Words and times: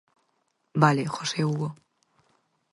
Vale, 0.81 1.03
José 1.15 1.39
Hugo. 1.45 1.69